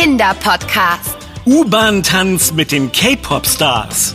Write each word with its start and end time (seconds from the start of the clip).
Kinderpodcast. 0.00 1.16
U-Bahn-Tanz 1.44 2.52
mit 2.52 2.70
den 2.70 2.92
K-Pop-Stars. 2.92 4.14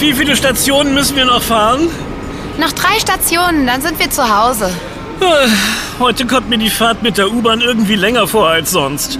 Wie 0.00 0.12
viele 0.14 0.34
Stationen 0.34 0.94
müssen 0.94 1.14
wir 1.14 1.26
noch 1.26 1.42
fahren? 1.42 1.86
Noch 2.58 2.72
drei 2.72 2.98
Stationen, 2.98 3.68
dann 3.68 3.80
sind 3.80 4.00
wir 4.00 4.10
zu 4.10 4.28
Hause. 4.28 4.72
Äh, 5.20 5.48
Heute 6.00 6.24
kommt 6.26 6.48
mir 6.48 6.56
die 6.56 6.70
Fahrt 6.70 7.02
mit 7.02 7.18
der 7.18 7.30
U-Bahn 7.30 7.60
irgendwie 7.60 7.94
länger 7.94 8.26
vor 8.26 8.48
als 8.48 8.70
sonst. 8.70 9.18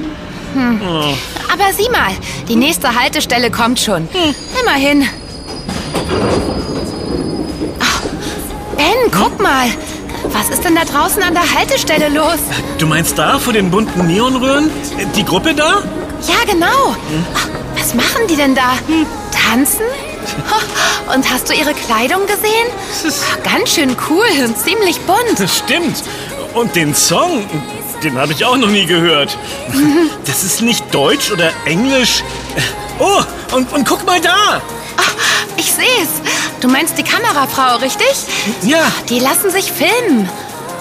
Oh. 0.55 1.15
Aber 1.53 1.73
sieh 1.77 1.89
mal, 1.91 2.11
die 2.49 2.57
nächste 2.57 2.95
Haltestelle 2.99 3.51
kommt 3.51 3.79
schon. 3.81 4.09
Immerhin. 4.61 5.09
Ach, 7.81 8.01
Ben, 8.77 9.11
guck 9.13 9.41
mal. 9.41 9.69
Was 10.33 10.49
ist 10.51 10.65
denn 10.65 10.75
da 10.77 10.85
draußen 10.85 11.23
an 11.23 11.35
der 11.35 11.55
Haltestelle 11.55 12.09
los? 12.09 12.39
Du 12.79 12.87
meinst 12.87 13.19
da 13.19 13.39
vor 13.39 13.53
den 13.53 13.71
bunten 13.71 14.07
Neonröhren? 14.07 14.71
Die 15.17 15.25
Gruppe 15.25 15.55
da? 15.55 15.83
Ja, 16.29 16.45
genau. 16.47 16.95
Ach, 17.35 17.49
Was 17.77 17.95
machen 17.95 18.27
die 18.29 18.37
denn 18.37 18.55
da? 18.55 18.75
Tanzen? 19.33 19.87
Oh, 20.51 21.15
Und 21.15 21.29
hast 21.33 21.49
du 21.49 21.55
ihre 21.55 21.73
Kleidung 21.75 22.27
gesehen? 22.27 22.69
Ach, 23.33 23.43
Ganz 23.43 23.71
schön 23.75 23.97
cool 24.11 24.45
und 24.45 24.57
ziemlich 24.59 25.01
bunt. 25.01 25.39
Das 25.39 25.59
stimmt. 25.59 26.03
Und 26.55 26.77
den 26.77 26.95
Song, 26.95 27.45
den 28.03 28.19
habe 28.19 28.33
ich 28.33 28.45
auch 28.45 28.57
noch 28.57 28.69
nie 28.69 28.87
gehört. 28.87 29.37
Das 30.27 30.45
ist 30.45 30.61
nicht 30.63 30.95
Deutsch 30.95 31.31
oder 31.33 31.51
Englisch. 31.65 32.23
Oh, 32.99 33.23
und, 33.55 33.73
und 33.73 33.87
guck 33.89 34.05
mal 34.07 34.21
da. 34.21 34.61
Ach, 34.97 35.15
Ich 35.57 35.73
seh's. 35.73 36.09
Du 36.61 36.69
meinst 36.69 36.97
die 36.99 37.03
Kamerafrau, 37.03 37.77
richtig? 37.79 38.07
Ja, 38.63 38.81
Die 39.09 39.19
lassen 39.19 39.51
sich 39.51 39.73
filmen. 39.73 40.29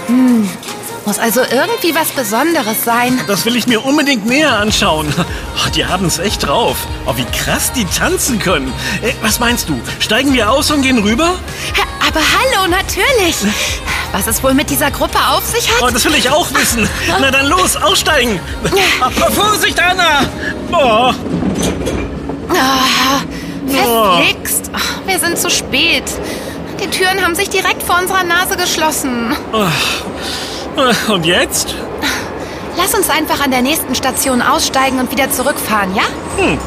Hm. 0.08 0.50
Muss 1.06 1.17
also 1.17 1.42
irgendwie 1.42 1.95
was 1.95 2.09
Besonderes 2.09 2.84
sein. 2.84 3.20
das 3.28 3.45
will 3.45 3.56
ich 3.56 3.66
mir 3.66 3.83
unbedingt 3.83 4.26
näher 4.26 4.58
anschauen. 4.59 5.11
Oh, 5.17 5.70
die 5.73 5.86
haben 5.86 6.06
es 6.06 6.20
echt 6.20 6.45
drauf. 6.45 6.78
Oh, 7.06 7.14
wie 7.16 7.26
krass 7.26 7.72
die 7.73 7.86
tanzen 7.86 8.38
können. 8.39 8.72
Äh, 9.02 9.14
was 9.22 9.39
meinst 9.39 9.67
du? 9.70 9.80
Steigen 10.00 10.33
wir 10.33 10.52
aus 10.52 10.70
und 10.72 10.81
gehen 10.83 11.00
rüber? 11.00 11.36
Aber 12.08 12.20
hallo, 12.20 12.67
natürlich. 12.70 13.36
Was 14.12 14.26
es 14.28 14.44
wohl 14.44 14.54
mit 14.54 14.70
dieser 14.70 14.90
Gruppe 14.92 15.20
auf 15.32 15.46
sich 15.46 15.70
Oh, 15.82 15.86
hat? 15.88 15.94
das 15.96 16.04
will 16.06 16.16
ich 16.16 16.30
auch 16.30 16.52
wissen. 16.54 16.88
Na 17.22 17.30
dann 17.32 17.46
los, 17.48 17.76
aussteigen. 17.76 18.40
Vorsicht, 19.36 19.80
Anna. 19.80 20.22
Oh, 20.72 21.14
Ah, 22.52 23.22
verflixt. 23.68 24.72
Ach, 24.74 25.08
Wir 25.08 25.20
sind 25.20 25.38
zu 25.38 25.50
spät. 25.52 26.04
Die 26.82 26.88
Türen 26.90 27.24
haben 27.24 27.36
sich 27.36 27.50
direkt 27.50 27.84
vor 27.84 27.98
unserer 28.00 28.24
Nase 28.24 28.58
geschlossen. 28.58 29.36
Äh, 30.78 31.12
und 31.12 31.26
jetzt? 31.26 31.76
Lass 32.78 32.94
uns 32.96 33.10
einfach 33.10 33.44
an 33.44 33.52
der 33.52 33.62
nächsten 33.62 33.94
Station 33.96 34.42
aussteigen 34.42 35.00
und 35.00 35.12
wieder 35.12 35.30
zurückfahren, 35.30 35.94
ja? 35.96 36.04
Oh 36.38 36.58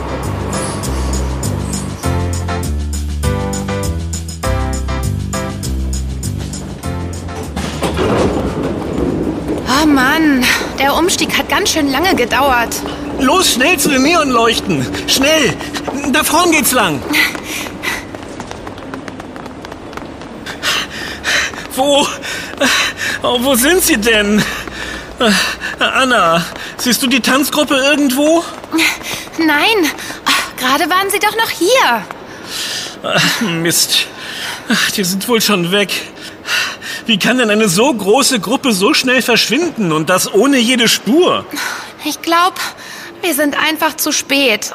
der 10.83 10.95
Umstieg 10.97 11.39
hat 11.39 11.49
ganz 11.49 11.71
schön 11.71 11.93
lange 11.93 12.15
gedauert. 12.17 12.75
Los, 13.21 13.53
schnell 13.53 13.79
zu 13.79 13.89
den 13.89 14.03
Neonleuchten. 14.03 14.85
Schnell. 15.07 15.55
Da 16.13 16.25
vorn 16.25 16.51
geht's 16.51 16.73
lang. 16.73 17.01
Wo? 21.77 22.07
Oh, 23.23 23.39
wo 23.43 23.55
sind 23.55 23.83
sie 23.83 23.97
denn? 23.97 24.43
Anna, 25.79 26.45
siehst 26.79 27.01
du 27.03 27.07
die 27.07 27.21
Tanzgruppe 27.21 27.77
irgendwo? 27.77 28.45
Nein, 29.39 29.91
ach, 30.25 30.57
gerade 30.57 30.91
waren 30.91 31.09
sie 31.11 31.21
doch 31.21 31.37
noch 31.37 31.51
hier. 31.51 32.05
Mist. 33.49 34.07
Ach, 34.69 34.91
Die 34.91 35.05
sind 35.05 35.29
wohl 35.29 35.41
schon 35.41 35.71
weg. 35.71 35.93
Wie 37.07 37.19
kann 37.19 37.39
denn 37.39 37.51
eine 37.51 37.69
so 37.69 37.93
große 37.93 38.41
Gruppe 38.41 38.73
so 38.73 38.95
schnell 38.95 39.23
verschwinden 39.23 39.93
und 39.93 40.09
das 40.09 40.33
ohne 40.33 40.59
jede 40.59 40.89
Spur? 40.89 41.45
Ich 42.05 42.23
glaube, 42.23 42.57
wir 43.23 43.35
sind 43.35 43.57
einfach 43.59 43.97
zu 43.97 44.13
spät. 44.13 44.73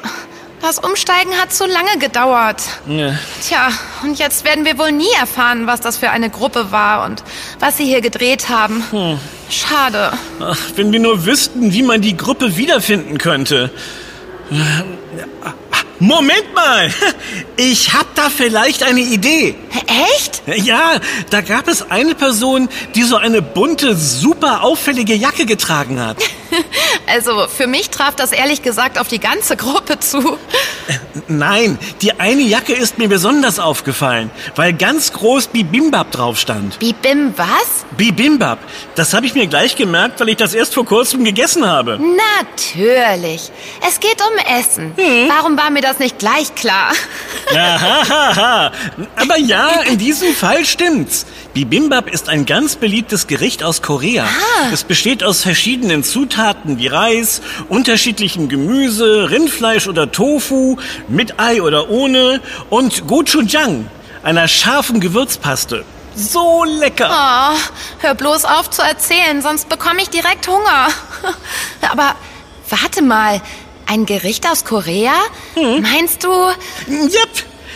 Das 0.61 0.79
Umsteigen 0.79 1.31
hat 1.39 1.53
zu 1.53 1.65
lange 1.65 1.99
gedauert. 1.99 2.61
Ja. 2.87 3.13
Tja, 3.47 3.69
und 4.03 4.17
jetzt 4.17 4.43
werden 4.43 4.65
wir 4.65 4.77
wohl 4.79 4.91
nie 4.91 5.11
erfahren, 5.19 5.67
was 5.67 5.81
das 5.81 5.97
für 5.97 6.09
eine 6.09 6.29
Gruppe 6.29 6.71
war 6.71 7.05
und 7.05 7.23
was 7.59 7.77
sie 7.77 7.85
hier 7.85 8.01
gedreht 8.01 8.49
haben. 8.49 8.83
Schade. 9.49 10.11
Ach, 10.39 10.57
wenn 10.75 10.91
wir 10.91 10.99
nur 10.99 11.25
wüssten, 11.25 11.73
wie 11.73 11.83
man 11.83 12.01
die 12.01 12.17
Gruppe 12.17 12.57
wiederfinden 12.57 13.17
könnte. 13.19 13.69
Moment 15.99 16.53
mal! 16.53 16.91
Ich 17.59 17.91
hab 17.93 18.13
da 18.13 18.29
vielleicht 18.29 18.83
eine 18.83 18.99
Idee. 18.99 19.55
Echt? 20.15 20.43
Ja, 20.45 20.99
da 21.31 21.41
gab 21.41 21.67
es 21.67 21.89
eine 21.89 22.13
Person, 22.13 22.69
die 22.93 23.01
so 23.01 23.15
eine 23.15 23.41
bunte, 23.41 23.95
super 23.95 24.61
auffällige 24.61 25.15
Jacke 25.15 25.45
getragen 25.47 25.99
hat. 25.99 26.17
Also, 27.09 27.47
für 27.47 27.67
mich 27.67 27.89
traf 27.89 28.15
das 28.15 28.33
ehrlich 28.33 28.61
gesagt 28.61 28.99
auf 28.99 29.07
die 29.07 29.19
ganze 29.19 29.55
Gruppe 29.55 29.97
zu. 29.99 30.37
Nein, 31.29 31.79
die 32.01 32.19
eine 32.19 32.41
Jacke 32.41 32.73
ist 32.73 32.97
mir 32.97 33.07
besonders 33.07 33.59
aufgefallen, 33.59 34.29
weil 34.55 34.73
ganz 34.73 35.13
groß 35.13 35.47
Bibimbap 35.47 36.11
drauf 36.11 36.37
stand. 36.37 36.79
Bibim, 36.79 37.33
was? 37.37 37.85
Bibimbap, 37.95 38.59
das 38.95 39.13
habe 39.13 39.25
ich 39.25 39.35
mir 39.35 39.47
gleich 39.47 39.77
gemerkt, 39.77 40.19
weil 40.19 40.29
ich 40.29 40.35
das 40.35 40.53
erst 40.53 40.73
vor 40.73 40.85
kurzem 40.85 41.23
gegessen 41.23 41.65
habe. 41.65 41.97
Natürlich. 41.97 43.51
Es 43.87 43.99
geht 44.01 44.21
um 44.21 44.57
Essen. 44.59 44.93
Warum 45.29 45.57
war 45.57 45.69
mir 45.69 45.81
das 45.81 45.86
nicht 45.99 46.19
gleich 46.19 46.53
klar? 46.55 46.93
Ahahaha. 47.53 48.71
Aber 49.15 49.37
ja, 49.37 49.81
in 49.81 49.97
diesem 49.97 50.33
Fall 50.35 50.65
stimmt's. 50.65 51.25
Bibimbap 51.53 52.09
ist 52.09 52.29
ein 52.29 52.45
ganz 52.45 52.75
beliebtes 52.75 53.27
Gericht 53.27 53.63
aus 53.63 53.81
Korea. 53.81 54.27
Es 54.71 54.83
besteht 54.83 55.23
aus 55.23 55.41
verschiedenen 55.41 56.03
Zutaten 56.03 56.77
wie 56.77 56.87
Reis, 56.87 57.41
unterschiedlichem 57.69 58.49
Gemüse, 58.49 59.29
Rindfleisch 59.31 59.87
oder 59.87 60.11
Tofu, 60.11 60.77
mit 61.07 61.39
Ei 61.39 61.61
oder 61.61 61.89
ohne 61.89 62.41
und 62.69 63.07
Gochujang, 63.07 63.89
einer 64.23 64.47
scharfen 64.47 64.99
Gewürzpaste. 64.99 65.83
So 66.15 66.63
lecker. 66.63 67.09
Oh, 67.11 67.57
hör 67.99 68.15
bloß 68.15 68.45
auf 68.45 68.69
zu 68.71 68.81
erzählen, 68.81 69.41
sonst 69.41 69.69
bekomme 69.69 70.01
ich 70.01 70.09
direkt 70.09 70.47
Hunger. 70.47 70.87
Aber 71.89 72.15
warte 72.69 73.03
mal, 73.03 73.41
ein 73.87 74.05
Gericht 74.05 74.47
aus 74.49 74.65
Korea? 74.65 75.13
Meinst 75.55 76.23
du? 76.23 76.29
Jep, 76.87 77.29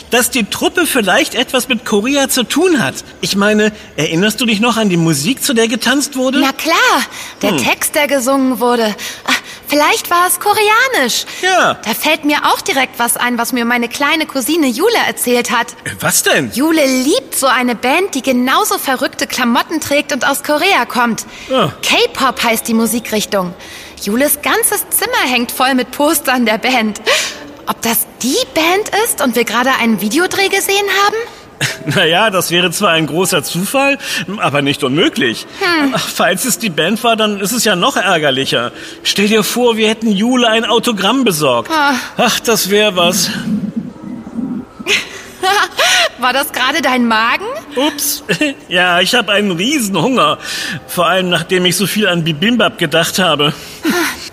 dass 0.09 0.29
die 0.29 0.43
Truppe 0.43 0.85
vielleicht 0.85 1.35
etwas 1.35 1.67
mit 1.67 1.85
Korea 1.85 2.29
zu 2.29 2.43
tun 2.43 2.83
hat. 2.83 2.95
Ich 3.21 3.35
meine, 3.35 3.71
erinnerst 3.95 4.39
du 4.41 4.45
dich 4.45 4.59
noch 4.59 4.77
an 4.77 4.89
die 4.89 4.97
Musik, 4.97 5.43
zu 5.43 5.53
der 5.53 5.67
getanzt 5.67 6.15
wurde? 6.15 6.39
Na 6.39 6.51
klar, 6.51 6.75
der 7.41 7.57
Text, 7.57 7.95
der 7.95 8.07
gesungen 8.07 8.59
wurde. 8.59 8.95
Ah, 9.25 9.33
Vielleicht 9.71 10.09
war 10.09 10.27
es 10.27 10.37
koreanisch. 10.41 11.23
Ja. 11.41 11.75
Da 11.75 11.93
fällt 11.93 12.25
mir 12.25 12.39
auch 12.51 12.59
direkt 12.59 12.99
was 12.99 13.15
ein, 13.15 13.37
was 13.37 13.53
mir 13.53 13.63
meine 13.63 13.87
kleine 13.87 14.25
Cousine 14.25 14.67
Jule 14.67 14.97
erzählt 15.07 15.49
hat. 15.49 15.67
Was 16.01 16.23
denn? 16.23 16.51
Jule 16.53 16.85
liebt 16.85 17.35
so 17.37 17.47
eine 17.47 17.73
Band, 17.75 18.13
die 18.13 18.21
genauso 18.21 18.77
verrückte 18.77 19.27
Klamotten 19.27 19.79
trägt 19.79 20.11
und 20.11 20.27
aus 20.27 20.43
Korea 20.43 20.83
kommt. 20.85 21.25
Ah. 21.49 21.69
K-Pop 21.83 22.43
heißt 22.43 22.67
die 22.67 22.73
Musikrichtung. 22.73 23.53
Jules 24.03 24.41
ganzes 24.41 24.89
Zimmer 24.89 25.31
hängt 25.31 25.51
voll 25.51 25.75
mit 25.75 25.91
Postern 25.91 26.45
der 26.45 26.57
Band. 26.57 26.99
Ob 27.67 27.79
das 27.83 28.07
die 28.23 28.35
Band 28.55 28.89
ist 29.05 29.21
und 29.21 29.35
wir 29.35 29.43
gerade 29.43 29.69
einen 29.79 30.01
Videodreh 30.01 30.49
gesehen 30.49 30.87
haben? 31.05 31.15
Naja, 31.95 32.31
das 32.31 32.49
wäre 32.49 32.71
zwar 32.71 32.91
ein 32.91 33.05
großer 33.05 33.43
Zufall, 33.43 33.99
aber 34.37 34.63
nicht 34.63 34.83
unmöglich. 34.83 35.45
Falls 35.95 36.45
es 36.45 36.57
die 36.57 36.69
Band 36.71 37.03
war, 37.03 37.15
dann 37.15 37.39
ist 37.39 37.51
es 37.51 37.63
ja 37.63 37.75
noch 37.75 37.97
ärgerlicher. 37.97 38.71
Stell 39.03 39.27
dir 39.27 39.43
vor, 39.43 39.77
wir 39.77 39.87
hätten 39.87 40.11
Jule 40.11 40.47
ein 40.47 40.65
Autogramm 40.65 41.23
besorgt. 41.23 41.71
Ah. 41.71 41.93
Ach, 42.17 42.39
das 42.39 42.71
wäre 42.71 42.95
was. 42.95 43.29
War 46.21 46.33
das 46.33 46.51
gerade 46.51 46.81
dein 46.81 47.07
Magen? 47.07 47.45
Ups. 47.75 48.23
Ja, 48.69 49.01
ich 49.01 49.15
habe 49.15 49.31
einen 49.31 49.51
riesen 49.51 50.01
Hunger. 50.01 50.37
Vor 50.87 51.05
allem, 51.07 51.29
nachdem 51.29 51.65
ich 51.65 51.75
so 51.75 51.87
viel 51.87 52.07
an 52.07 52.23
Bibimbap 52.23 52.77
gedacht 52.77 53.19
habe. 53.19 53.53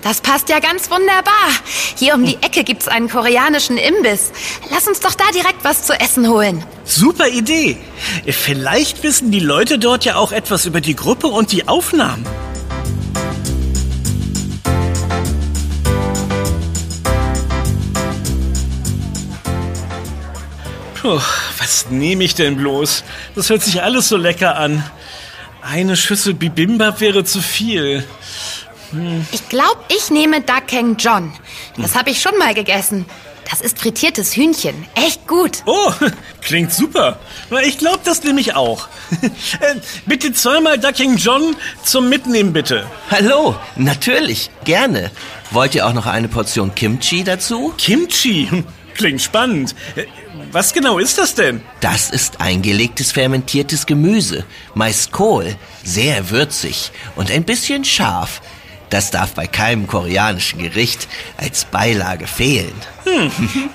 Das 0.02 0.20
passt 0.20 0.49
ja 0.49 0.61
ganz 0.61 0.90
wunderbar. 0.90 1.49
Hier 1.96 2.14
um 2.14 2.25
die 2.25 2.37
Ecke 2.40 2.62
gibt's 2.62 2.87
einen 2.87 3.08
koreanischen 3.08 3.79
Imbiss. 3.79 4.31
Lass 4.70 4.87
uns 4.87 5.00
doch 5.00 5.14
da 5.14 5.25
direkt 5.35 5.64
was 5.64 5.85
zu 5.85 5.93
essen 5.99 6.29
holen. 6.29 6.64
Super 6.85 7.29
Idee. 7.29 7.76
Vielleicht 8.26 9.02
wissen 9.02 9.31
die 9.31 9.40
Leute 9.40 9.79
dort 9.79 10.05
ja 10.05 10.17
auch 10.17 10.31
etwas 10.31 10.67
über 10.67 10.81
die 10.81 10.94
Gruppe 10.94 11.26
und 11.26 11.50
die 11.52 11.67
Aufnahmen. 11.67 12.25
Oh, 21.10 21.22
was 21.58 21.87
nehme 21.88 22.22
ich 22.22 22.34
denn 22.34 22.58
bloß? 22.58 23.02
Das 23.34 23.49
hört 23.49 23.62
sich 23.62 23.82
alles 23.82 24.08
so 24.10 24.19
lecker 24.19 24.56
an. 24.56 24.84
Eine 25.62 25.96
Schüssel 25.96 26.34
Bibimbap 26.34 27.00
wäre 27.00 27.25
zu 27.25 27.40
viel. 27.40 28.05
Ich 29.32 29.49
glaube, 29.49 29.78
ich 29.88 30.10
nehme 30.10 30.43
Dakeng 30.43 30.96
John. 30.99 31.32
Das 31.78 31.94
habe 31.94 32.10
ich 32.10 32.20
schon 32.20 32.37
mal 32.37 32.52
gegessen. 32.52 33.06
Das 33.50 33.62
ist 33.62 33.78
frittiertes 33.78 34.37
Hühnchen. 34.37 34.84
Echt 34.96 35.26
gut. 35.26 35.62
Oh, 35.64 35.90
klingt 36.43 36.75
super. 36.75 37.19
Ich 37.64 37.78
glaube, 37.78 38.00
das 38.04 38.22
nehme 38.22 38.40
ich 38.43 38.54
auch. 38.54 38.88
Äh, 39.61 39.76
bitte 40.04 40.34
zweimal 40.34 40.78
Ducking 40.78 41.16
John 41.16 41.56
zum 41.82 42.11
Mitnehmen, 42.11 42.52
bitte. 42.52 42.87
Hallo, 43.11 43.56
natürlich, 43.76 44.50
gerne. 44.66 45.11
Wollt 45.50 45.75
ihr 45.75 45.87
auch 45.87 45.94
noch 45.94 46.04
eine 46.04 46.28
Portion 46.28 46.75
Kimchi 46.75 47.25
dazu? 47.25 47.72
Kimchi. 47.78 48.49
Hm, 48.50 48.64
Klingt 48.99 49.22
spannend. 49.22 49.76
Was 50.50 50.73
genau 50.73 50.99
ist 50.99 51.19
das 51.19 51.35
denn? 51.35 51.61
Das 51.81 52.09
ist 52.09 52.41
eingelegtes 52.41 53.12
fermentiertes 53.12 53.85
Gemüse, 53.85 54.45
meist 54.75 55.12
Kohl, 55.12 55.56
sehr 55.85 56.31
würzig 56.31 56.91
und 57.17 57.31
ein 57.31 57.45
bisschen 57.45 57.85
scharf. 57.85 58.41
Das 58.89 59.11
darf 59.11 59.35
bei 59.35 59.47
keinem 59.47 59.87
koreanischen 59.87 60.61
Gericht 60.61 61.06
als 61.37 61.67
Beilage 61.67 62.27
fehlen. 62.27 62.73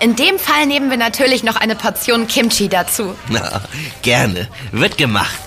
In 0.00 0.16
dem 0.16 0.38
Fall 0.38 0.66
nehmen 0.66 0.90
wir 0.90 0.96
natürlich 0.96 1.44
noch 1.44 1.56
eine 1.56 1.76
Portion 1.76 2.26
Kimchi 2.26 2.68
dazu. 2.68 3.14
Na, 3.28 3.60
gerne, 4.02 4.48
wird 4.72 4.98
gemacht. 4.98 5.38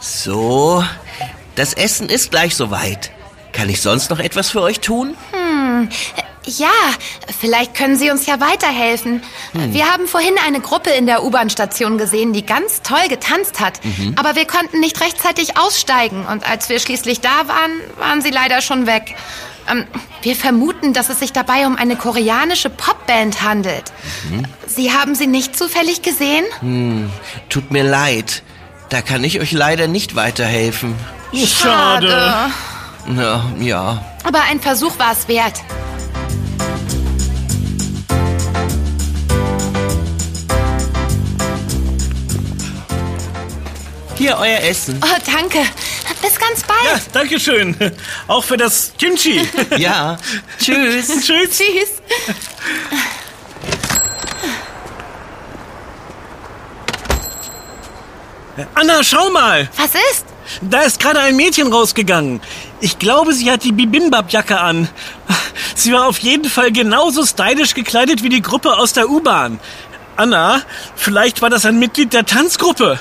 So, 0.00 0.82
das 1.56 1.74
Essen 1.74 2.08
ist 2.08 2.30
gleich 2.30 2.56
soweit. 2.56 3.10
Kann 3.52 3.68
ich 3.68 3.82
sonst 3.82 4.08
noch 4.10 4.18
etwas 4.18 4.50
für 4.50 4.62
euch 4.62 4.80
tun? 4.80 5.16
Ja, 6.46 6.68
vielleicht 7.40 7.74
können 7.74 7.96
Sie 7.96 8.10
uns 8.10 8.26
ja 8.26 8.38
weiterhelfen. 8.38 9.22
Wir 9.54 9.86
haben 9.90 10.06
vorhin 10.06 10.34
eine 10.46 10.60
Gruppe 10.60 10.90
in 10.90 11.06
der 11.06 11.24
U-Bahn-Station 11.24 11.96
gesehen, 11.96 12.34
die 12.34 12.44
ganz 12.44 12.82
toll 12.82 13.08
getanzt 13.08 13.60
hat. 13.60 13.80
Aber 14.16 14.36
wir 14.36 14.46
konnten 14.46 14.78
nicht 14.80 15.00
rechtzeitig 15.00 15.56
aussteigen. 15.56 16.26
Und 16.26 16.46
als 16.48 16.68
wir 16.68 16.78
schließlich 16.80 17.20
da 17.20 17.48
waren, 17.48 17.72
waren 17.98 18.20
sie 18.20 18.30
leider 18.30 18.60
schon 18.60 18.86
weg. 18.86 19.14
Ähm, 19.70 19.86
wir 20.20 20.36
vermuten, 20.36 20.92
dass 20.92 21.08
es 21.08 21.20
sich 21.20 21.32
dabei 21.32 21.66
um 21.66 21.76
eine 21.76 21.96
koreanische 21.96 22.68
Popband 22.68 23.40
handelt. 23.42 23.84
Sie 24.66 24.92
haben 24.92 25.14
sie 25.14 25.26
nicht 25.26 25.56
zufällig 25.56 26.02
gesehen? 26.02 26.44
Tut 27.48 27.70
mir 27.70 27.84
leid. 27.84 28.42
Da 28.90 29.00
kann 29.00 29.24
ich 29.24 29.40
euch 29.40 29.52
leider 29.52 29.88
nicht 29.88 30.14
weiterhelfen. 30.14 30.94
Schade. 31.34 32.50
Na, 33.06 33.50
ja. 33.60 34.04
Aber 34.24 34.40
ein 34.42 34.60
Versuch 34.60 34.98
war 34.98 35.12
es 35.12 35.28
wert. 35.28 35.60
Hier 44.16 44.36
euer 44.38 44.60
Essen. 44.60 45.00
Oh, 45.02 45.18
danke. 45.26 45.58
Bis 46.22 46.38
ganz 46.38 46.60
Ja, 46.60 46.66
bald. 46.92 47.02
danke 47.12 47.40
schön. 47.40 47.76
Auch 48.28 48.44
für 48.44 48.56
das 48.56 48.92
Kimchi. 48.98 49.42
Ja, 49.76 50.16
tschüss. 50.58 51.08
Tschüss. 51.26 51.58
Tschüss. 51.58 51.90
Anna, 58.74 59.02
schau 59.02 59.30
mal. 59.30 59.68
Was 59.76 59.94
ist? 60.12 60.24
Da 60.60 60.82
ist 60.82 61.00
gerade 61.00 61.20
ein 61.20 61.36
Mädchen 61.36 61.72
rausgegangen. 61.72 62.40
Ich 62.84 62.98
glaube, 62.98 63.32
sie 63.32 63.50
hat 63.50 63.64
die 63.64 63.72
Bibimbap-Jacke 63.72 64.60
an. 64.60 64.90
Sie 65.74 65.90
war 65.94 66.06
auf 66.06 66.18
jeden 66.18 66.50
Fall 66.50 66.70
genauso 66.70 67.24
stylisch 67.24 67.72
gekleidet 67.72 68.22
wie 68.22 68.28
die 68.28 68.42
Gruppe 68.42 68.76
aus 68.76 68.92
der 68.92 69.08
U-Bahn. 69.08 69.58
Anna, 70.16 70.60
vielleicht 70.94 71.40
war 71.40 71.48
das 71.48 71.64
ein 71.64 71.78
Mitglied 71.78 72.12
der 72.12 72.26
Tanzgruppe. 72.26 73.00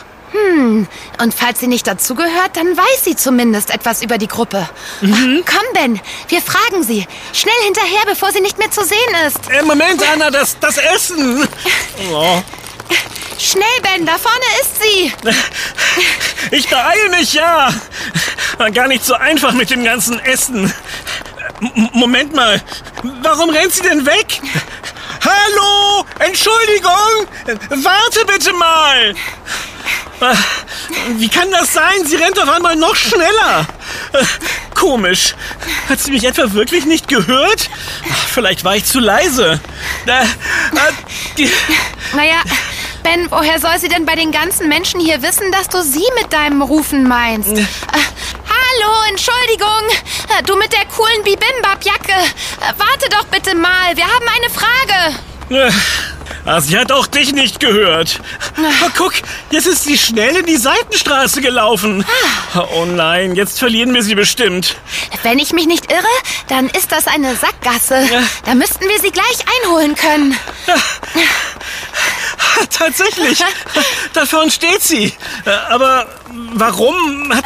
Und 1.20 1.34
falls 1.34 1.60
sie 1.60 1.68
nicht 1.68 1.86
dazugehört, 1.86 2.56
dann 2.56 2.78
weiß 2.78 3.04
sie 3.04 3.18
zumindest 3.18 3.72
etwas 3.72 4.02
über 4.02 4.18
die 4.18 4.30
Gruppe. 4.30 4.70
Komm, 5.02 5.68
Ben, 5.74 6.00
wir 6.30 6.42
fragen 6.42 6.84
sie. 6.84 7.06
Schnell 7.34 7.54
hinterher, 7.66 8.06
bevor 8.06 8.32
sie 8.32 8.40
nicht 8.40 8.58
mehr 8.60 8.72
zu 8.72 8.86
sehen 8.86 8.98
ist. 9.28 9.52
Äh, 9.52 9.64
Moment, 9.64 10.02
Anna, 10.14 10.32
das, 10.32 10.58
das 10.60 10.78
Essen. 10.78 11.46
Oh, 12.10 12.42
Schnell, 13.38 13.64
Ben, 13.82 14.06
da 14.06 14.18
vorne 14.18 14.46
ist 14.62 14.82
sie. 14.82 15.14
ich 16.56 16.70
beeile 16.70 17.10
mich, 17.10 17.34
ja. 17.34 17.74
War 18.58 18.72
gar 18.72 18.88
nicht 18.88 19.04
so 19.04 19.16
einfach 19.16 19.52
mit 19.54 19.70
dem 19.70 19.84
ganzen 19.84 20.20
Essen. 20.20 20.72
M 21.62 21.90
Moment 21.94 22.34
mal, 22.36 22.62
warum 23.22 23.50
rennt 23.50 23.74
sie 23.74 23.84
denn 23.84 24.06
weg? 24.06 24.42
Hallo, 25.24 26.06
Entschuldigung, 26.20 27.28
warte 27.84 28.26
bitte 28.26 28.52
mal. 28.54 29.16
Äh, 30.22 30.36
Wie 31.18 31.30
kann 31.30 31.50
das 31.52 31.74
sein? 31.74 32.06
Sie 32.06 32.16
rennt 32.16 32.38
auf 32.40 32.50
einmal 32.50 32.76
noch 32.76 32.96
schneller. 32.96 33.66
Komisch. 34.74 35.36
Hat 35.90 36.00
sie 36.00 36.12
mich 36.12 36.24
etwa 36.26 36.52
wirklich 36.54 36.86
nicht 36.86 37.08
gehört? 37.08 37.70
Vielleicht 38.34 38.64
war 38.64 38.76
ich 38.76 38.86
zu 38.86 39.00
leise. 39.00 39.60
Äh, 40.06 40.24
äh, 40.24 41.50
Naja, 42.14 42.42
Ben, 43.04 43.30
woher 43.30 43.60
soll 43.60 43.78
sie 43.80 43.90
denn 43.90 44.06
bei 44.06 44.16
den 44.16 44.32
ganzen 44.32 44.70
Menschen 44.70 45.00
hier 45.00 45.22
wissen, 45.22 45.52
dass 45.52 45.68
du 45.68 45.82
sie 45.84 46.06
mit 46.22 46.32
deinem 46.32 46.62
Rufen 46.62 47.08
meinst? 47.08 47.52
Äh, 47.52 47.66
hallo, 47.92 48.92
Entschuldigung. 49.10 49.84
Äh, 50.40 50.44
Du 50.44 50.56
mit 50.56 50.72
der 50.72 50.86
coolen 50.86 51.24
Bibimbap-Jacke. 51.24 52.12
Äh, 52.12 52.74
warte 52.78 53.10
doch 53.10 53.26
bitte 53.26 53.56
mal, 53.56 53.96
wir 53.96 54.06
haben 54.06 54.26
eine 54.28 54.50
Frage. 54.50 55.20
Äh, 55.50 55.72
ah, 56.46 56.62
sie 56.62 56.78
hat 56.80 56.92
auch 56.92 57.06
dich 57.08 57.34
nicht 57.34 57.60
gehört. 57.60 58.20
Oh, 58.58 58.90
guck, 58.98 59.14
jetzt 59.52 59.68
ist 59.68 59.84
sie 59.84 59.98
schnell 59.98 60.38
in 60.38 60.46
die 60.46 60.56
Seitenstraße 60.58 61.42
gelaufen. 61.42 62.06
Oh 62.76 62.86
nein, 62.86 63.36
jetzt 63.36 63.60
verlieren 63.60 63.94
wir 63.94 64.02
sie 64.04 64.16
bestimmt. 64.16 64.78
Wenn 65.24 65.40
ich 65.40 65.52
mich 65.54 65.68
nicht 65.68 65.92
irre, 65.92 66.04
dann 66.48 66.68
ist 66.70 66.92
das 66.92 67.08
eine 67.08 67.36
Sackgasse. 67.36 68.08
Da 68.46 68.56
müssten 68.56 68.88
wir 68.88 69.00
sie 69.00 69.12
gleich 69.12 69.44
einholen 69.64 69.96
können. 69.96 70.38
Tatsächlich, 72.70 73.40
da 74.14 74.26
vorne 74.26 74.52
steht 74.52 74.82
sie. 74.84 75.14
Äh, 75.46 75.50
Aber 75.70 76.08
warum 76.54 77.32
hat 77.34 77.46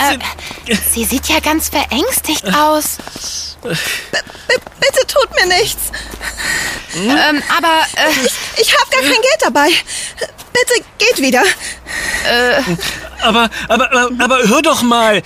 sie... 0.66 0.75
Sie 0.94 1.04
sieht 1.06 1.27
ja 1.27 1.39
ganz 1.39 1.70
verängstigt 1.70 2.46
aus. 2.54 2.98
Bitte 3.62 5.08
tut 5.08 5.30
mir 5.36 5.48
nichts. 5.58 5.84
Ähm, 6.96 7.42
aber 7.58 7.82
äh, 7.96 8.27
Ich 8.62 8.74
habe 8.74 8.89
gar 8.92 9.01
kein 9.01 9.12
Geld 9.12 9.42
dabei. 9.42 9.70
Bitte 10.54 10.84
geht 10.98 11.18
wieder. 11.22 11.44
Aber, 13.22 13.50
aber, 13.68 13.92
aber, 13.92 14.10
aber 14.24 14.48
hör 14.48 14.62
doch 14.62 14.82
mal. 14.82 15.18
Äh, 15.18 15.24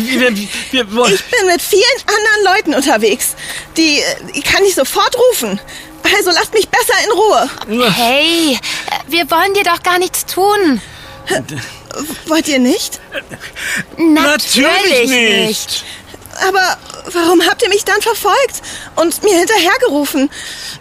Wir, 0.00 0.20
wir, 0.36 0.48
wir, 0.70 0.94
wollen- 0.94 1.14
Ich 1.14 1.24
bin 1.24 1.46
mit 1.46 1.62
vielen 1.62 1.82
anderen 2.06 2.54
Leuten 2.56 2.74
unterwegs. 2.74 3.34
Die, 3.76 4.02
die 4.34 4.42
kann 4.42 4.64
ich 4.64 4.74
sofort 4.74 5.16
rufen. 5.30 5.60
Also 6.16 6.30
lasst 6.32 6.52
mich 6.52 6.68
besser 6.68 6.92
in 7.06 7.12
Ruhe. 7.12 7.90
hey, 7.90 8.52
äh, 8.52 8.58
wir 9.08 9.30
wollen 9.30 9.54
dir 9.54 9.64
doch 9.64 9.82
gar 9.82 9.98
nichts 9.98 10.26
tun. 10.26 10.80
Wollt 12.26 12.48
ihr 12.48 12.58
nicht? 12.58 13.00
Natürlich 13.96 15.10
nicht. 15.10 15.84
Aber 16.48 16.76
warum 17.12 17.42
habt 17.48 17.62
ihr 17.62 17.68
mich 17.68 17.84
dann 17.84 18.00
verfolgt 18.02 18.62
und 18.96 19.22
mir 19.22 19.38
hinterhergerufen? 19.38 20.30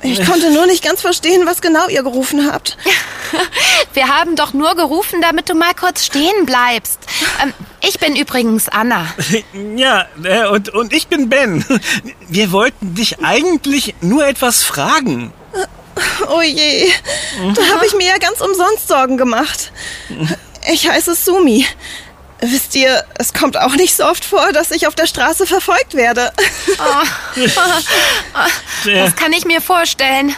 Ich 0.01 0.25
konnte 0.25 0.51
nur 0.51 0.65
nicht 0.65 0.84
ganz 0.84 1.01
verstehen, 1.01 1.46
was 1.46 1.62
genau 1.62 1.88
ihr 1.88 2.03
gerufen 2.03 2.51
habt. 2.51 2.77
Wir 3.94 4.08
haben 4.08 4.36
doch 4.36 4.53
nur 4.53 4.75
gerufen, 4.75 5.22
damit 5.22 5.50
du 5.50 5.53
mal 5.53 5.74
kurz 5.74 6.06
stehen 6.06 6.46
bleibst. 6.46 7.00
Ähm, 7.42 7.53
ich 7.82 8.00
bin 8.00 8.15
übrigens 8.15 8.68
Anna. 8.70 9.06
Ja, 9.75 10.08
äh, 10.24 10.48
und, 10.48 10.70
und 10.70 10.94
ich 10.94 11.08
bin 11.08 11.30
Ben. 11.30 11.63
Wir 12.27 12.51
wollten 12.51 12.96
dich 12.96 13.24
eigentlich 13.24 13.96
nur 14.01 14.25
etwas 14.25 14.63
fragen. 14.63 15.32
Oh 16.29 16.41
je, 16.41 16.91
da 17.55 17.62
habe 17.75 17.86
ich 17.86 17.93
mir 17.95 18.07
ja 18.07 18.17
ganz 18.17 18.41
umsonst 18.41 18.88
Sorgen 18.88 19.17
gemacht. 19.17 19.72
Ich 20.72 20.88
heiße 20.89 21.15
Sumi. 21.15 21.65
Wisst 22.45 22.75
ihr, 22.75 23.05
es 23.15 23.33
kommt 23.33 23.55
auch 23.57 23.74
nicht 23.75 23.95
so 23.95 24.03
oft 24.05 24.25
vor, 24.25 24.51
dass 24.51 24.72
ich 24.72 24.86
auf 24.88 24.95
der 24.95 25.07
Straße 25.07 25.45
verfolgt 25.48 25.93
werde. 25.93 26.33
Äh, 27.36 27.48
Das 29.01 29.15
kann 29.15 29.31
ich 29.31 29.45
mir 29.45 29.62
vorstellen. 29.62 30.36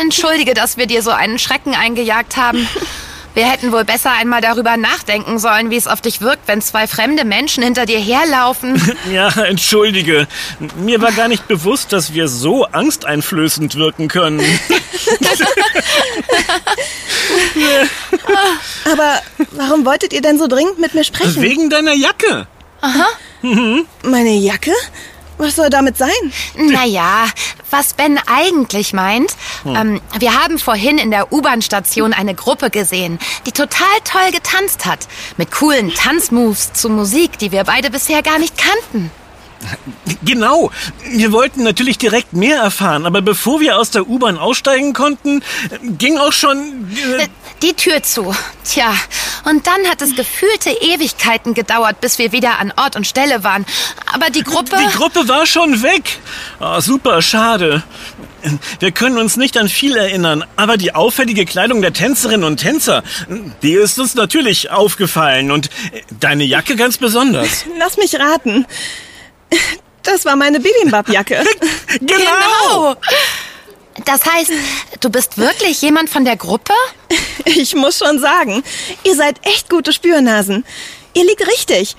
Entschuldige, 0.00 0.54
dass 0.54 0.76
wir 0.76 0.86
dir 0.86 1.02
so 1.02 1.10
einen 1.10 1.38
Schrecken 1.38 1.74
eingejagt 1.74 2.36
haben. 2.36 2.68
Wir 3.38 3.48
hätten 3.48 3.70
wohl 3.70 3.84
besser 3.84 4.10
einmal 4.10 4.40
darüber 4.40 4.76
nachdenken 4.76 5.38
sollen, 5.38 5.70
wie 5.70 5.76
es 5.76 5.86
auf 5.86 6.00
dich 6.00 6.20
wirkt, 6.20 6.48
wenn 6.48 6.60
zwei 6.60 6.88
fremde 6.88 7.24
Menschen 7.24 7.62
hinter 7.62 7.86
dir 7.86 8.00
herlaufen. 8.00 8.82
Ja, 9.12 9.28
entschuldige. 9.28 10.26
Mir 10.76 11.00
war 11.00 11.12
gar 11.12 11.28
nicht 11.28 11.46
bewusst, 11.46 11.92
dass 11.92 12.14
wir 12.14 12.26
so 12.26 12.64
angsteinflößend 12.64 13.76
wirken 13.76 14.08
können. 14.08 14.40
Aber 18.84 19.22
warum 19.52 19.86
wolltet 19.86 20.12
ihr 20.12 20.20
denn 20.20 20.36
so 20.36 20.48
dringend 20.48 20.80
mit 20.80 20.94
mir 20.94 21.04
sprechen? 21.04 21.40
Wegen 21.40 21.70
deiner 21.70 21.94
Jacke. 21.94 22.48
Meine 24.02 24.30
Jacke? 24.30 24.72
Was 25.38 25.54
soll 25.54 25.70
damit 25.70 25.96
sein? 25.96 26.10
Naja, 26.56 27.26
was 27.70 27.94
Ben 27.94 28.18
eigentlich 28.26 28.92
meint, 28.92 29.30
ähm, 29.64 30.00
wir 30.18 30.42
haben 30.42 30.58
vorhin 30.58 30.98
in 30.98 31.10
der 31.10 31.32
U-Bahn-Station 31.32 32.12
eine 32.12 32.34
Gruppe 32.34 32.70
gesehen, 32.70 33.18
die 33.46 33.52
total 33.52 33.86
toll 34.04 34.30
getanzt 34.32 34.86
hat. 34.86 35.06
Mit 35.36 35.50
coolen 35.50 35.92
Tanzmoves 35.94 36.72
zu 36.72 36.88
Musik, 36.88 37.38
die 37.38 37.52
wir 37.52 37.64
beide 37.64 37.90
bisher 37.90 38.22
gar 38.22 38.38
nicht 38.38 38.54
kannten. 38.56 39.10
Genau. 40.24 40.70
Wir 41.10 41.32
wollten 41.32 41.62
natürlich 41.62 41.98
direkt 41.98 42.32
mehr 42.32 42.58
erfahren, 42.58 43.06
aber 43.06 43.22
bevor 43.22 43.60
wir 43.60 43.78
aus 43.78 43.90
der 43.90 44.08
U-Bahn 44.08 44.38
aussteigen 44.38 44.92
konnten, 44.92 45.42
ging 45.82 46.18
auch 46.18 46.32
schon... 46.32 46.90
Äh, 47.18 47.26
Die 47.62 47.74
Tür 47.74 48.02
zu. 48.02 48.34
Tja, 48.64 48.94
und 49.44 49.66
dann 49.66 49.84
hat 49.90 50.00
es 50.02 50.14
gefühlte 50.14 50.70
Ewigkeiten 50.70 51.54
gedauert, 51.54 52.00
bis 52.00 52.18
wir 52.18 52.32
wieder 52.32 52.58
an 52.58 52.72
Ort 52.76 52.96
und 52.96 53.06
Stelle 53.06 53.42
waren. 53.42 53.66
Aber 54.12 54.30
die 54.30 54.42
Gruppe... 54.42 54.76
die 54.78 54.96
Gruppe 54.96 55.26
war 55.28 55.46
schon 55.46 55.82
weg. 55.82 56.18
Ah, 56.60 56.80
super, 56.80 57.20
schade. 57.22 57.82
Wir 58.78 58.92
können 58.92 59.18
uns 59.18 59.36
nicht 59.36 59.56
an 59.56 59.68
viel 59.68 59.96
erinnern, 59.96 60.44
aber 60.54 60.76
die 60.76 60.94
auffällige 60.94 61.44
Kleidung 61.44 61.82
der 61.82 61.92
Tänzerinnen 61.92 62.44
und 62.44 62.58
Tänzer, 62.58 63.02
die 63.62 63.72
ist 63.72 63.98
uns 63.98 64.14
natürlich 64.14 64.70
aufgefallen 64.70 65.50
und 65.50 65.66
äh, 65.92 66.02
deine 66.20 66.44
Jacke 66.44 66.76
ganz 66.76 66.98
besonders. 66.98 67.64
Lass 67.78 67.96
mich 67.96 68.14
raten. 68.14 68.66
Das 70.02 70.24
war 70.24 70.36
meine 70.36 70.60
Bibimbap-Jacke. 70.60 71.44
Genau. 72.00 72.94
Das 74.04 74.24
heißt, 74.24 74.52
du 75.00 75.10
bist 75.10 75.38
wirklich 75.38 75.82
jemand 75.82 76.08
von 76.08 76.24
der 76.24 76.36
Gruppe? 76.36 76.72
Ich 77.44 77.74
muss 77.74 77.98
schon 77.98 78.18
sagen, 78.20 78.62
ihr 79.04 79.16
seid 79.16 79.44
echt 79.46 79.68
gute 79.68 79.92
Spürnasen. 79.92 80.64
Ihr 81.14 81.24
liegt 81.24 81.44
richtig. 81.48 81.96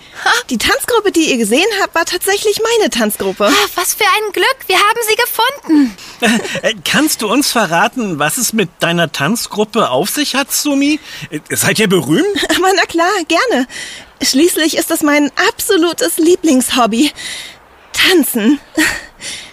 Die 0.49 0.57
Tanzgruppe, 0.57 1.11
die 1.11 1.29
ihr 1.31 1.37
gesehen 1.37 1.65
habt, 1.81 1.93
war 1.95 2.05
tatsächlich 2.05 2.61
meine 2.77 2.89
Tanzgruppe. 2.89 3.47
Ah, 3.47 3.67
Was 3.75 3.95
für 3.95 4.05
ein 4.05 4.31
Glück, 4.31 4.57
wir 4.67 4.77
haben 4.77 4.99
sie 5.09 5.15
gefunden. 5.15 5.97
Äh, 6.61 6.75
Kannst 6.85 7.21
du 7.21 7.27
uns 7.29 7.51
verraten, 7.51 8.17
was 8.19 8.37
es 8.37 8.53
mit 8.53 8.69
deiner 8.79 9.11
Tanzgruppe 9.11 9.89
auf 9.89 10.09
sich 10.09 10.35
hat, 10.35 10.53
Sumi? 10.53 10.99
Äh, 11.31 11.39
Seid 11.49 11.79
ihr 11.79 11.89
berühmt? 11.89 12.25
Aber 12.57 12.71
na 12.75 12.83
klar, 12.85 13.11
gerne. 13.27 13.67
Schließlich 14.21 14.77
ist 14.77 14.91
das 14.91 15.01
mein 15.01 15.31
absolutes 15.49 16.17
Lieblingshobby. 16.17 17.11
Tanzen. 17.93 18.59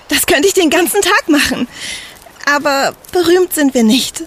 Das 0.08 0.26
könnte 0.26 0.48
ich 0.48 0.54
den 0.54 0.70
ganzen 0.70 1.02
Tag 1.02 1.28
machen. 1.28 1.68
Aber 2.44 2.94
berühmt 3.12 3.52
sind 3.52 3.74
wir 3.74 3.82
nicht. 3.82 4.22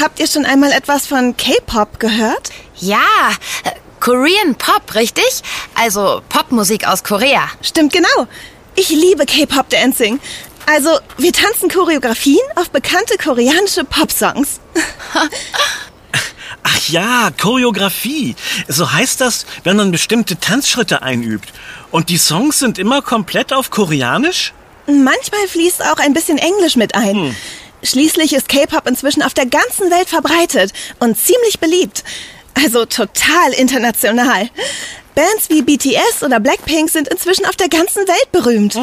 Habt 0.00 0.20
ihr 0.20 0.26
schon 0.26 0.44
einmal 0.44 0.72
etwas 0.72 1.06
von 1.06 1.36
K-Pop 1.36 2.00
gehört? 2.00 2.50
Ja, 2.76 3.06
Korean 4.00 4.54
Pop, 4.54 4.94
richtig? 4.94 5.42
Also 5.74 6.22
Popmusik 6.28 6.86
aus 6.86 7.04
Korea. 7.04 7.48
Stimmt 7.62 7.92
genau. 7.92 8.26
Ich 8.74 8.90
liebe 8.90 9.26
K-Pop-Dancing. 9.26 10.20
Also, 10.66 10.90
wir 11.16 11.32
tanzen 11.32 11.70
Choreografien 11.70 12.44
auf 12.56 12.70
bekannte 12.70 13.16
koreanische 13.16 13.84
Popsongs. 13.84 14.60
Ach 16.70 16.88
ja, 16.88 17.30
Choreografie. 17.40 18.36
So 18.66 18.92
heißt 18.92 19.20
das, 19.20 19.46
wenn 19.64 19.76
man 19.76 19.90
bestimmte 19.90 20.38
Tanzschritte 20.38 21.02
einübt. 21.02 21.52
Und 21.90 22.08
die 22.08 22.18
Songs 22.18 22.58
sind 22.58 22.78
immer 22.78 23.02
komplett 23.02 23.52
auf 23.52 23.70
Koreanisch? 23.70 24.52
Manchmal 24.86 25.46
fließt 25.48 25.82
auch 25.84 25.98
ein 25.98 26.14
bisschen 26.14 26.38
Englisch 26.38 26.76
mit 26.76 26.94
ein. 26.94 27.36
Schließlich 27.82 28.32
ist 28.32 28.48
K-Pop 28.48 28.88
inzwischen 28.88 29.22
auf 29.22 29.34
der 29.34 29.46
ganzen 29.46 29.90
Welt 29.90 30.08
verbreitet 30.08 30.72
und 30.98 31.18
ziemlich 31.18 31.60
beliebt. 31.60 32.04
Also 32.54 32.84
total 32.86 33.52
international. 33.56 34.50
Bands 35.14 35.48
wie 35.48 35.62
BTS 35.62 36.22
oder 36.24 36.40
Blackpink 36.40 36.90
sind 36.90 37.08
inzwischen 37.08 37.46
auf 37.46 37.56
der 37.56 37.68
ganzen 37.68 38.06
Welt 38.06 38.32
berühmt. 38.32 38.74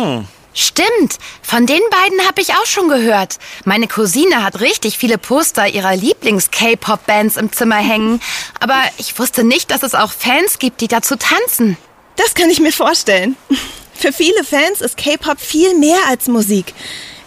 Stimmt, 0.58 1.18
von 1.42 1.66
den 1.66 1.82
beiden 1.92 2.26
habe 2.26 2.42
ich 2.42 2.54
auch 2.54 2.66
schon 2.66 2.88
gehört. 2.88 3.40
Meine 3.66 3.90
Cousine 3.90 4.42
hat 4.42 4.62
richtig 4.62 4.98
viele 4.98 5.18
Poster 5.18 5.68
ihrer 5.68 5.94
Lieblings-K-Pop-Bands 5.98 7.36
im 7.36 7.52
Zimmer 7.52 7.76
hängen. 7.76 8.22
Aber 8.62 8.82
ich 8.98 9.20
wusste 9.20 9.44
nicht, 9.44 9.70
dass 9.70 9.84
es 9.84 9.94
auch 9.96 10.14
Fans 10.14 10.58
gibt, 10.58 10.80
die 10.80 10.88
dazu 10.88 11.18
tanzen. 11.18 11.76
Das 12.16 12.36
kann 12.36 12.50
ich 12.50 12.62
mir 12.62 12.72
vorstellen. 12.72 13.36
Für 13.94 14.14
viele 14.14 14.46
Fans 14.46 14.80
ist 14.80 14.96
K-Pop 14.96 15.42
viel 15.42 15.78
mehr 15.78 16.00
als 16.08 16.28
Musik. 16.28 16.74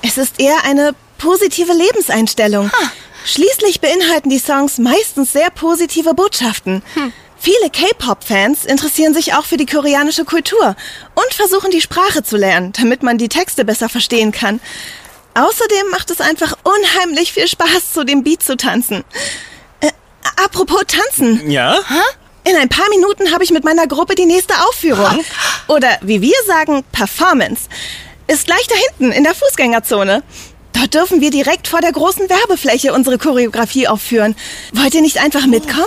Es 0.01 0.17
ist 0.17 0.41
eher 0.41 0.65
eine 0.65 0.95
positive 1.19 1.75
Lebenseinstellung. 1.75 2.71
Schließlich 3.27 3.83
beinhalten 3.83 4.31
die 4.31 4.39
Songs 4.39 4.79
meistens 4.79 5.33
sehr 5.33 5.51
positive 5.51 6.15
Botschaften. 6.15 6.83
Viele 7.39 7.71
K-Pop-Fans 7.71 8.65
interessieren 8.65 9.15
sich 9.15 9.35
auch 9.35 9.45
für 9.45 9.57
die 9.57 9.67
koreanische 9.67 10.25
Kultur 10.25 10.77
und 11.15 11.35
versuchen 11.35 11.71
die 11.71 11.81
Sprache 11.81 12.23
zu 12.23 12.37
lernen, 12.37 12.73
damit 12.73 13.03
man 13.03 13.17
die 13.17 13.29
Texte 13.29 13.65
besser 13.65 13.89
verstehen 13.89 14.33
kann. 14.33 14.61
Außerdem 15.35 15.89
macht 15.91 16.11
es 16.11 16.21
einfach 16.21 16.57
unheimlich 16.65 17.33
viel 17.33 17.47
Spaß, 17.47 17.93
zu 17.93 18.05
dem 18.05 18.25
Beat 18.25 18.43
zu 18.43 18.57
tanzen. 18.57 19.05
Äh, 19.81 19.91
apropos 20.45 20.83
tanzen. 20.89 21.49
Ja? 21.49 21.79
In 22.45 22.57
ein 22.57 22.69
paar 22.69 22.89
Minuten 22.89 23.33
habe 23.33 23.45
ich 23.45 23.51
mit 23.51 23.63
meiner 23.63 23.87
Gruppe 23.87 24.17
die 24.17 24.25
nächste 24.25 24.55
Aufführung. 24.69 25.25
Oder 25.69 25.99
wie 26.01 26.23
wir 26.23 26.35
sagen, 26.47 26.83
Performance. 26.91 27.69
Ist 28.27 28.47
gleich 28.47 28.67
da 28.67 28.75
hinten 28.75 29.13
in 29.13 29.23
der 29.23 29.35
Fußgängerzone. 29.35 30.23
Dort 30.73 30.95
dürfen 30.95 31.21
wir 31.21 31.31
direkt 31.31 31.69
vor 31.69 31.81
der 31.81 31.93
großen 31.93 32.29
Werbefläche 32.29 32.93
unsere 32.93 33.19
Choreografie 33.19 33.87
aufführen. 33.87 34.35
Wollt 34.73 34.95
ihr 34.95 35.03
nicht 35.03 35.19
einfach 35.19 35.47
mitkommen? 35.47 35.87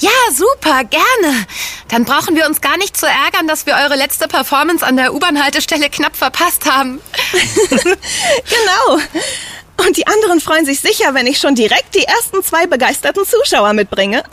Ja, 0.00 0.10
super, 0.32 0.84
gerne. 0.84 1.46
Dann 1.88 2.04
brauchen 2.04 2.36
wir 2.36 2.46
uns 2.46 2.60
gar 2.60 2.76
nicht 2.76 2.96
zu 2.96 3.06
ärgern, 3.06 3.46
dass 3.48 3.66
wir 3.66 3.74
eure 3.74 3.96
letzte 3.96 4.28
Performance 4.28 4.84
an 4.84 4.96
der 4.96 5.14
U-Bahn-Haltestelle 5.14 5.90
knapp 5.90 6.16
verpasst 6.16 6.70
haben. 6.70 7.00
Genau. 7.70 9.00
Und 9.86 9.96
die 9.96 10.06
anderen 10.06 10.40
freuen 10.40 10.66
sich 10.66 10.80
sicher, 10.80 11.14
wenn 11.14 11.26
ich 11.26 11.38
schon 11.38 11.54
direkt 11.54 11.94
die 11.94 12.04
ersten 12.04 12.42
zwei 12.42 12.66
begeisterten 12.66 13.24
Zuschauer 13.24 13.72
mitbringe. 13.72 14.22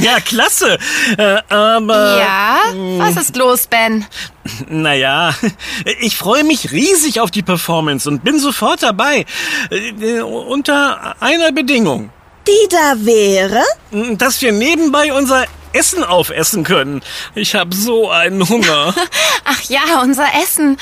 Ja, 0.00 0.18
klasse. 0.20 0.78
Äh, 1.18 1.38
aber... 1.50 2.18
Ja, 2.18 2.58
was 2.98 3.16
ist 3.16 3.36
los, 3.36 3.66
Ben? 3.66 4.06
Naja, 4.68 5.34
ich 6.00 6.16
freue 6.16 6.44
mich 6.44 6.72
riesig 6.72 7.20
auf 7.20 7.30
die 7.30 7.42
Performance 7.42 8.08
und 8.08 8.24
bin 8.24 8.38
sofort 8.38 8.82
dabei. 8.82 9.26
Äh, 9.70 10.20
unter 10.20 11.14
einer 11.20 11.52
Bedingung. 11.52 12.10
Die 12.46 12.68
da 12.70 12.94
wäre? 12.98 13.62
Dass 14.16 14.40
wir 14.40 14.52
nebenbei 14.52 15.12
unser 15.12 15.44
Essen 15.72 16.04
aufessen 16.04 16.64
können. 16.64 17.02
Ich 17.34 17.54
habe 17.54 17.74
so 17.74 18.10
einen 18.10 18.48
Hunger. 18.48 18.94
Ach 19.44 19.60
ja, 19.62 20.00
unser 20.02 20.26
Essen. 20.42 20.78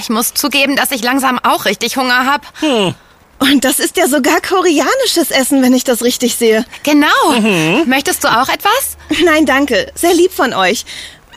Ich 0.00 0.10
muss 0.10 0.34
zugeben, 0.34 0.76
dass 0.76 0.90
ich 0.90 1.02
langsam 1.02 1.38
auch 1.42 1.64
richtig 1.64 1.96
Hunger 1.96 2.26
habe. 2.26 2.94
Und 3.38 3.64
das 3.64 3.78
ist 3.78 3.96
ja 3.96 4.06
sogar 4.08 4.40
koreanisches 4.40 5.30
Essen, 5.30 5.62
wenn 5.62 5.74
ich 5.74 5.84
das 5.84 6.02
richtig 6.02 6.36
sehe. 6.36 6.64
Genau. 6.82 7.84
Möchtest 7.86 8.24
du 8.24 8.28
auch 8.28 8.48
etwas? 8.48 8.96
Nein, 9.24 9.46
danke. 9.46 9.90
Sehr 9.94 10.14
lieb 10.14 10.32
von 10.32 10.52
euch. 10.52 10.84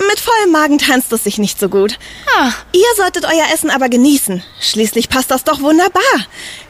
Mit 0.07 0.19
vollem 0.19 0.51
Magen 0.51 0.77
tanzt 0.77 1.11
es 1.13 1.23
sich 1.23 1.37
nicht 1.37 1.59
so 1.59 1.69
gut. 1.69 1.97
Ah. 2.37 2.51
Ihr 2.73 2.85
solltet 2.97 3.25
euer 3.25 3.45
Essen 3.53 3.69
aber 3.69 3.87
genießen. 3.89 4.43
Schließlich 4.59 5.09
passt 5.09 5.31
das 5.31 5.43
doch 5.43 5.61
wunderbar. 5.61 6.01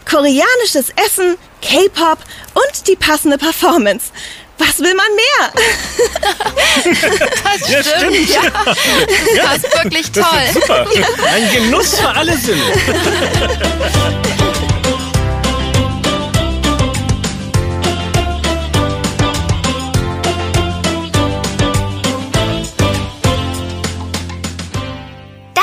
Koreanisches 0.09 0.89
Essen, 1.05 1.37
K-Pop 1.61 2.19
und 2.53 2.87
die 2.87 2.95
passende 2.95 3.37
Performance. 3.37 4.07
Was 4.57 4.79
will 4.79 4.93
man 4.93 5.07
mehr? 5.15 5.51
Das 7.43 7.69
Ja, 7.69 7.83
stimmt. 7.83 8.29
Ja. 8.29 8.41
Das 9.43 9.57
ist 9.57 9.83
wirklich 9.83 10.11
toll. 10.11 10.23
Super. 10.53 10.85
Ein 11.33 11.51
Genuss 11.51 11.95
für 11.99 12.09
alle 12.09 12.37
Sinne. 12.37 12.61